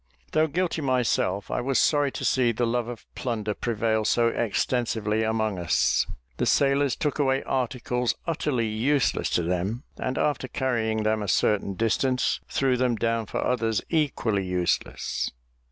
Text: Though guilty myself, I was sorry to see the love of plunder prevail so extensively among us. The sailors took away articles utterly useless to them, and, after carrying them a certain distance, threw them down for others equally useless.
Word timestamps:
Though 0.31 0.47
guilty 0.47 0.81
myself, 0.81 1.51
I 1.51 1.61
was 1.61 1.77
sorry 1.77 2.11
to 2.13 2.25
see 2.25 2.51
the 2.51 2.65
love 2.65 2.87
of 2.87 3.05
plunder 3.13 3.53
prevail 3.53 4.03
so 4.03 4.29
extensively 4.29 5.21
among 5.21 5.59
us. 5.59 6.07
The 6.37 6.47
sailors 6.47 6.95
took 6.95 7.19
away 7.19 7.43
articles 7.43 8.15
utterly 8.25 8.65
useless 8.65 9.29
to 9.37 9.43
them, 9.43 9.83
and, 9.97 10.17
after 10.17 10.47
carrying 10.47 11.03
them 11.03 11.21
a 11.21 11.27
certain 11.27 11.75
distance, 11.75 12.39
threw 12.49 12.77
them 12.77 12.95
down 12.95 13.27
for 13.27 13.45
others 13.45 13.83
equally 13.91 14.43
useless. 14.43 15.29